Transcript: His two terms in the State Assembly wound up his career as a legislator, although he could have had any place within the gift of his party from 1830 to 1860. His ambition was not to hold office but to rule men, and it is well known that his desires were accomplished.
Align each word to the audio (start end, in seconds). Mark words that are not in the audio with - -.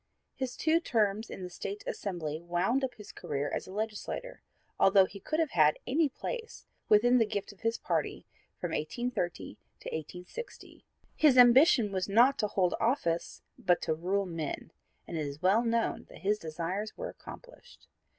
His 0.33 0.57
two 0.57 0.79
terms 0.79 1.29
in 1.29 1.43
the 1.43 1.49
State 1.51 1.83
Assembly 1.85 2.41
wound 2.41 2.83
up 2.83 2.95
his 2.95 3.11
career 3.11 3.51
as 3.53 3.67
a 3.67 3.71
legislator, 3.71 4.41
although 4.79 5.05
he 5.05 5.19
could 5.19 5.39
have 5.39 5.51
had 5.51 5.77
any 5.85 6.09
place 6.09 6.65
within 6.89 7.19
the 7.19 7.25
gift 7.27 7.51
of 7.53 7.59
his 7.59 7.77
party 7.77 8.25
from 8.59 8.71
1830 8.71 9.59
to 9.81 9.89
1860. 9.89 10.83
His 11.15 11.37
ambition 11.37 11.91
was 11.91 12.09
not 12.09 12.39
to 12.39 12.47
hold 12.47 12.73
office 12.79 13.43
but 13.59 13.79
to 13.83 13.93
rule 13.93 14.25
men, 14.25 14.71
and 15.07 15.17
it 15.19 15.25
is 15.27 15.39
well 15.43 15.63
known 15.63 16.05
that 16.09 16.21
his 16.21 16.39
desires 16.39 16.97
were 16.97 17.09
accomplished. 17.09 17.87